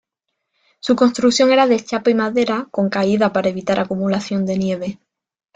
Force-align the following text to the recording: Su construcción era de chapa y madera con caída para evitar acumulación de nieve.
Su 0.79 0.95
construcción 0.95 1.51
era 1.51 1.67
de 1.67 1.79
chapa 1.79 2.09
y 2.09 2.15
madera 2.15 2.67
con 2.71 2.89
caída 2.89 3.31
para 3.31 3.49
evitar 3.49 3.79
acumulación 3.79 4.47
de 4.47 4.57
nieve. 4.57 4.99